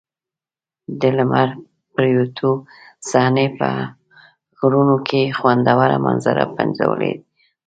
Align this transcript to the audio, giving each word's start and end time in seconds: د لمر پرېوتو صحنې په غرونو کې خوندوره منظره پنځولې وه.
د 0.99 1.01
لمر 1.17 1.49
پرېوتو 1.95 2.49
صحنې 3.09 3.47
په 3.59 3.69
غرونو 4.59 4.97
کې 5.07 5.21
خوندوره 5.37 5.97
منظره 6.05 6.45
پنځولې 6.55 7.11
وه. 7.19 7.23